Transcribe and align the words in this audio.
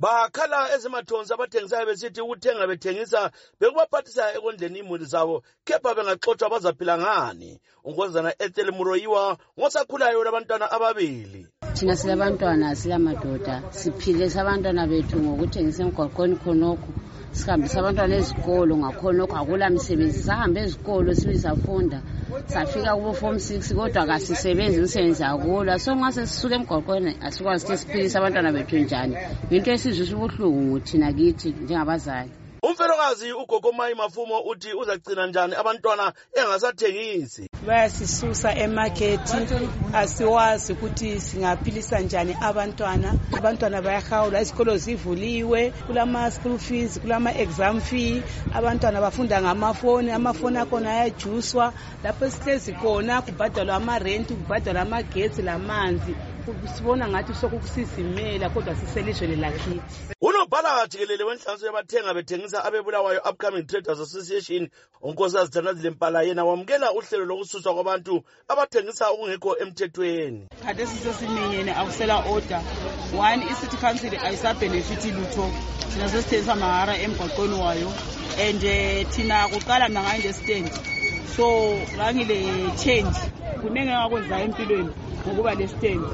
bakhala 0.00 0.74
ezimathonsi 0.74 1.32
abathengisayo 1.32 1.86
besithi 1.86 2.20
ukuthenga 2.22 2.66
bethengisa 2.70 3.30
bekubaphathisa 3.60 4.34
ekondleni 4.36 4.78
imuli 4.78 5.04
zabo 5.04 5.42
kepha 5.66 5.90
bengaxotshwa 5.96 6.50
bazaphila 6.52 6.94
ngani? 6.98 7.60
Unkozana 7.84 8.30
ethel 8.38 8.70
muroyiwa 8.72 9.36
ngosakhulayo 9.58 10.24
labantwana 10.24 10.70
ababili. 10.70 11.46
Thina 11.74 11.96
silabantwana 11.96 12.76
silamadoda. 12.76 13.62
Siphilisa 13.70 14.40
abantwana 14.42 14.86
bethu 14.86 15.18
ngokuthengisa 15.18 15.82
emgwaqweni 15.82 16.36
khonokho. 16.42 16.90
Sihambisa 17.32 17.80
abantwana 17.80 18.14
ezikolo 18.16 18.76
ngakhonokho 18.76 19.36
akula 19.36 19.70
misebenzi. 19.70 20.22
Sahambe 20.22 20.60
ezikolo 20.60 21.14
sibe 21.14 21.38
safunda 21.38 22.02
safika 22.46 22.94
kubo 22.96 23.12
form 23.12 23.38
six 23.38 23.74
kodwa 23.74 24.06
kasisebenzi 24.06 24.78
imisebenzi 24.78 25.24
akulwa 25.24 25.78
so 25.78 25.94
nxa 25.94 26.12
sesisuka 26.12 26.54
emgwaqweni 26.58 27.12
asikwazi 27.26 27.64
ukuthi 27.64 27.78
siphilise 27.80 28.18
abantwana 28.18 28.52
bethu 28.52 28.76
njani. 28.78 29.14
Yinto 29.50 29.70
esizwisa 29.72 30.14
ubuhlungu 30.16 30.80
thina 30.86 31.08
kithi 31.12 31.48
njengabazali. 31.62 32.32
Umfelokazi 32.62 33.32
ugogo 33.32 33.72
mayi 33.72 33.94
mafumo 33.94 34.40
uthi 34.40 34.72
uzagcina 34.72 35.26
njani 35.26 35.54
abantwana 35.54 36.12
engasathengisi? 36.34 37.48
Bayasisusa 37.66 38.54
emakethi 38.56 39.36
asiwazi 39.94 40.72
ukuthi 40.72 41.20
singaphilisa 41.20 42.00
njani 42.00 42.36
abantwana. 42.40 43.14
Abantwana 43.38 43.82
bayahawula 43.82 44.40
izikolo 44.40 44.76
zivuliwe 44.76 45.70
kulama-school 45.86 46.58
fees 46.58 47.00
kulama-exam 47.00 47.80
fee. 47.80 48.22
Abantwana 48.54 49.00
bafunda 49.00 49.42
ngamafoni 49.42 50.10
amafoni 50.10 50.58
akhona 50.58 50.90
ayajuswa. 50.92 51.72
Lapho 52.04 52.24
esihlezi 52.26 52.72
khona 52.72 53.22
kubhadalwa 53.22 53.76
amarenti 53.76 54.34
kubhadalwa 54.34 54.82
amagetsi 54.82 55.42
lamanzi. 55.42 56.14
Sibona 56.76 57.08
ngathi 57.08 57.34
sokusizimela 57.34 58.50
kodwa 58.50 58.74
siselizweni 58.74 59.36
lakithi. 59.36 59.80
Unobhala 60.48 60.86
jikelele 60.86 61.24
wenhlanganiso 61.24 61.66
yabathenga 61.66 62.14
bethengisa 62.14 62.64
abebulawayo 62.64 63.20
upcoming 63.30 63.66
traders 63.66 64.00
association. 64.00 64.68
Unkosikazi 65.02 65.50
thanazile 65.50 65.90
mpala 65.90 66.22
yena 66.22 66.44
wamukela 66.44 66.92
uhlelo 66.92 67.24
lokususwa 67.24 67.74
kwabantu 67.74 68.24
abathengisa 68.48 69.08
okungekho 69.10 69.56
emthethweni. 69.58 70.46
Khathesi 70.64 70.96
sesiminyene 70.96 71.72
akusela 71.74 72.24
order. 72.30 72.62
One 73.18 73.42
i-city 73.42 73.76
council 73.76 74.12
ayisabhenefithi 74.24 75.10
lutho. 75.10 75.50
Thina 75.92 76.08
sesithengisa 76.08 76.56
mahara 76.56 76.96
emgwaqweni 76.98 77.54
wayo. 77.62 77.92
And 78.40 78.62
um 78.64 79.12
thina 79.12 79.48
kuqala 79.48 79.88
mina 79.88 80.02
ngayi-understand 80.02 80.70
so 81.36 81.76
ngangile-change 81.96 83.16
kuningi 83.60 83.90
engakwenzayo 83.90 84.44
empilweni 84.44 84.90
ngokuba 85.26 85.54
le-stand 85.54 86.04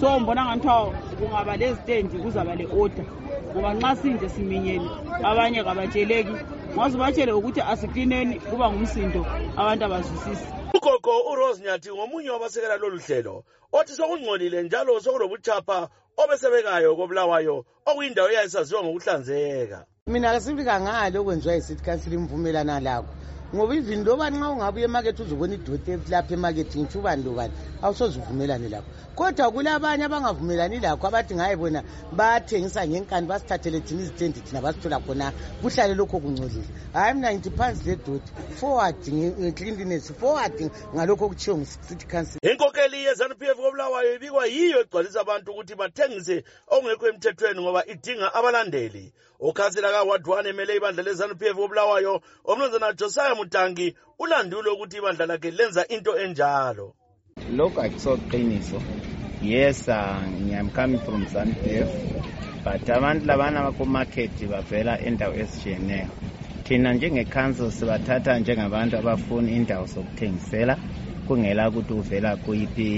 so 0.00 0.20
mbona 0.20 0.44
ngathiwa 0.44 0.92
kungaba 1.18 1.56
le-stand 1.56 2.22
kuzaba 2.22 2.54
le-order 2.54 3.04
ngoba 3.52 3.74
nxa 3.74 3.96
sinje 3.96 4.28
siminyene 4.28 4.88
abanye 5.30 5.60
kabatsheleki 5.64 6.34
ngaze 6.74 6.96
batshele 6.98 7.32
ukuthi 7.32 7.60
asiklineni 7.72 8.34
kuba 8.50 8.66
ngumsindo 8.70 9.22
abantu 9.60 9.82
abazwisisi. 9.84 10.46
Ugogo 10.76 11.12
urose 11.32 11.62
nyathi 11.62 11.88
ngomunye 11.92 12.30
wabasekela 12.30 12.76
lolu 12.76 12.98
hlelo 13.06 13.44
othi 13.72 13.92
sokungcolile 13.92 14.62
njalo 14.62 15.00
sokulobuchapha 15.00 15.88
obesebekayo 16.22 16.96
kobulawayo 16.96 17.64
okuyindawo 17.88 18.28
eyayisaziwa 18.30 18.82
ngokuhlanzeka. 18.82 19.78
Mina 20.06 20.32
kasifika 20.32 20.80
ngalo 20.80 21.20
okwenziwa 21.20 21.54
yisithi 21.54 21.82
kansila 21.82 22.14
imvumelana 22.16 22.80
lakho. 22.80 23.12
Ngoba 23.54 23.74
even 23.74 24.04
loba 24.04 24.30
nxa 24.30 24.50
ungabuya 24.50 24.84
emakethi 24.84 25.22
uzobona 25.22 25.54
idoda 25.54 25.98
lapha 26.08 26.34
emakethi 26.34 26.78
ngitsho 26.78 26.98
ubani 26.98 27.22
lobani? 27.24 27.52
Awusoze 27.82 28.18
uvumelane 28.18 28.68
lakho. 28.68 28.86
Kodwa 29.14 29.50
kulabanye 29.50 30.04
abangavumelani 30.04 30.80
lakho 30.80 31.06
abathi 31.06 31.34
ngaye 31.34 31.56
bona 31.56 31.82
bayathengisa 32.12 32.86
ngenkani 32.86 33.26
basithathele 33.26 33.80
thina 33.80 34.02
izitendi 34.02 34.40
thina 34.40 34.60
basithola 34.60 35.00
khona 35.00 35.32
kuhlale 35.62 35.94
lokho 35.94 36.20
kungcolile 36.20 36.68
hhayi 36.92 37.14
mina 37.14 37.32
ngithi 37.32 37.50
phansi 37.50 37.88
ledodi 37.88 38.30
forward 38.60 38.96
ngecleanliness 39.08 40.12
forward 40.12 40.70
ngalokho 40.94 41.24
okutshiwo 41.24 41.56
ngu-city 41.56 42.06
council. 42.06 42.38
Inkokeli 42.42 43.04
ye-zanup 43.04 43.42
f 43.42 43.56
kobulawayo 43.56 44.14
ibikwa 44.14 44.46
yiyo 44.46 44.80
egcwalisa 44.80 45.20
abantu 45.20 45.52
ukuthi 45.52 45.74
bathengise 45.74 46.44
okungekho 46.68 47.08
emthethweni 47.08 47.60
ngoba 47.60 47.86
idinga 47.86 48.34
abalandeli. 48.34 49.12
Ukhansila 49.40 49.90
kaward 49.90 50.28
one 50.28 50.48
emele 50.48 50.76
ibandla 50.76 51.02
le-zanup 51.02 51.42
f 51.42 51.54
kobulawayo 51.56 52.20
omnumzana 52.44 52.92
josiah 52.92 53.37
mutangi 53.38 53.94
ulandule 54.18 54.70
ukuthi 54.70 54.96
ibandla 54.96 55.26
lakhe 55.26 55.50
lenza 55.50 55.82
into 55.94 56.12
enjalo. 56.24 56.94
Lokhu 57.56 57.80
akusoqiniso. 57.80 58.78
Yes 59.42 59.88
uh, 59.88 60.22
i'm 60.58 60.70
coming 60.70 60.98
from 60.98 61.26
zanpf 61.26 61.90
but 62.64 62.88
abantu 62.90 63.26
labana 63.26 63.72
kumakhethi 63.72 64.46
bavela 64.46 65.00
endawo 65.00 65.34
ezitshiyeneyo 65.34 66.08
thina 66.64 66.92
njengecouncil 66.92 67.70
sibathatha 67.70 68.38
njengabantu 68.38 68.96
abafuna 68.96 69.50
indawo 69.50 69.86
zokuthengisela 69.86 70.74
kungela 71.26 71.68
ukuthi 71.68 71.92
uvela 71.92 72.36
kuyiphi 72.36 72.88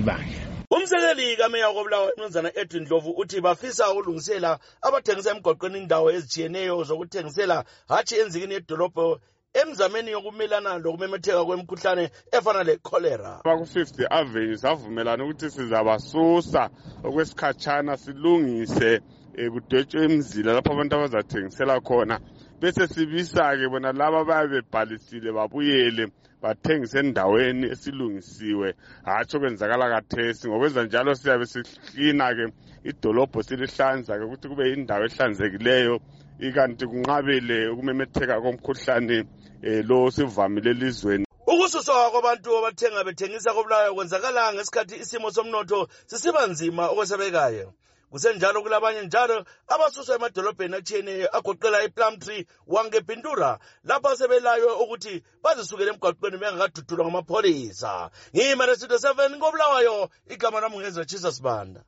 ibandla. 0.00 0.40
Umsekeli 0.70 1.36
kameya 1.36 1.72
kobulawayo 1.72 2.12
umnumzana 2.16 2.50
edwin 2.56 2.84
dlovu 2.84 3.10
uthi 3.10 3.40
bafisa 3.40 3.90
ukulungisela 3.92 4.58
abathengisa 4.82 5.30
emgwaqweni 5.30 5.78
indawo 5.78 6.10
ezitshiyeneyo 6.16 6.84
zokuthengisela 6.88 7.64
hatshi 7.88 8.14
enzikini 8.20 8.54
yedolobho 8.54 9.20
emzameni 9.54 10.10
yokumelana 10.10 10.78
lokumemetheka 10.78 11.44
kwemikhuhlane 11.44 12.10
efana 12.32 12.62
lecholera. 12.64 13.40
Baku-fifth 13.44 14.00
avenue 14.10 14.56
savumelana 14.56 15.24
ukuthi 15.24 15.50
sizabasusa 15.50 16.70
okwesikhatshana 17.04 17.96
silungise 17.96 19.00
um 19.38 19.50
kudwetshwe 19.52 20.04
imzila 20.04 20.52
lapho 20.52 20.72
abantu 20.72 20.96
abazathengisela 20.96 21.80
khona. 21.80 22.20
Bese 22.60 22.86
sibisa-ke 22.88 23.68
bona 23.70 23.92
laba 23.92 24.24
bayabe 24.24 24.62
bebhalisile 24.62 25.32
babuyele 25.32 26.10
bathengise 26.42 26.98
endaweni 26.98 27.66
esilungisiwe. 27.70 28.74
Hatshi 29.04 29.36
okwenzakala 29.36 29.86
kathesi 29.88 30.48
ngokwenza 30.48 30.84
njalo 30.84 31.14
siyabe 31.14 31.46
sihlina-ke 31.46 32.44
idolobho 32.84 33.42
silihlanza-ke 33.42 34.24
ukuthi 34.24 34.48
kube 34.48 34.64
yindawo 34.70 35.04
ehlanzekileyo. 35.06 36.00
Ikanti 36.38 36.86
kunqabele 36.86 37.68
ukumemetheka 37.68 38.40
komkhuhlane 38.42 39.18
um 39.62 39.82
lo 39.88 40.10
sivamile 40.10 40.70
elizweni. 40.70 41.24
Ukususwa 41.46 42.10
kwabantu 42.10 42.58
abathenga 42.58 43.04
bethengisa 43.04 43.54
kobulawayo 43.54 43.94
kwenzakala 43.94 44.52
ngesikhathi 44.54 44.96
isimo 45.02 45.30
somnotho 45.30 45.88
sisiba 46.06 46.46
nzima 46.46 46.90
okwesabekayo. 46.90 47.72
Kusenjalo 48.10 48.62
kulabanye 48.62 49.02
njalo 49.02 49.44
abasuswa 49.68 50.14
emadolobheni 50.16 50.76
atshiyeneyo 50.76 51.28
agoqela 51.36 51.84
iplumtree 51.86 52.46
wangebhindura 52.66 53.50
lapho 53.88 54.16
sebelayo 54.18 54.70
ukuthi 54.82 55.14
bazisukele 55.42 55.90
emgwaqweni 55.92 56.36
bengakadudulwa 56.42 57.04
ngamapholisa 57.04 58.10
ngiyimane 58.34 58.76
studio 58.76 58.96
7 58.96 59.38
kobulawayo 59.42 60.10
igama 60.32 60.60
lami 60.60 60.76
ngezwe 60.78 61.04
jesus 61.04 61.42
banda. 61.42 61.80